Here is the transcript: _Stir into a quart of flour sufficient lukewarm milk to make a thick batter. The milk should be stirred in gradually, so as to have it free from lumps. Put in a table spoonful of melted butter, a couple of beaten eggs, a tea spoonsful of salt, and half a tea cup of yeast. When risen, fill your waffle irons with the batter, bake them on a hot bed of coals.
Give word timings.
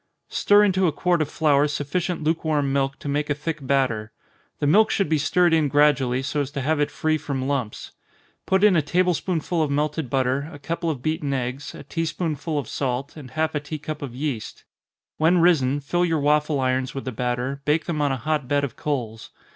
_Stir 0.33 0.63
into 0.63 0.87
a 0.87 0.91
quart 0.91 1.21
of 1.21 1.29
flour 1.29 1.67
sufficient 1.67 2.23
lukewarm 2.23 2.73
milk 2.73 2.97
to 2.97 3.07
make 3.07 3.29
a 3.29 3.35
thick 3.35 3.59
batter. 3.61 4.11
The 4.57 4.65
milk 4.65 4.89
should 4.89 5.07
be 5.09 5.19
stirred 5.19 5.53
in 5.53 5.67
gradually, 5.67 6.23
so 6.23 6.41
as 6.41 6.49
to 6.53 6.61
have 6.61 6.79
it 6.79 6.89
free 6.89 7.19
from 7.19 7.47
lumps. 7.47 7.91
Put 8.47 8.63
in 8.63 8.75
a 8.75 8.81
table 8.81 9.13
spoonful 9.13 9.61
of 9.61 9.69
melted 9.69 10.09
butter, 10.09 10.49
a 10.51 10.57
couple 10.57 10.89
of 10.89 11.03
beaten 11.03 11.33
eggs, 11.35 11.75
a 11.75 11.83
tea 11.83 12.05
spoonsful 12.05 12.57
of 12.57 12.67
salt, 12.67 13.15
and 13.15 13.29
half 13.29 13.53
a 13.53 13.59
tea 13.59 13.77
cup 13.77 14.01
of 14.01 14.15
yeast. 14.15 14.63
When 15.17 15.37
risen, 15.37 15.79
fill 15.79 16.03
your 16.05 16.19
waffle 16.19 16.59
irons 16.59 16.95
with 16.95 17.05
the 17.05 17.11
batter, 17.11 17.61
bake 17.65 17.85
them 17.85 18.01
on 18.01 18.11
a 18.11 18.17
hot 18.17 18.47
bed 18.47 18.63
of 18.63 18.75
coals. 18.75 19.29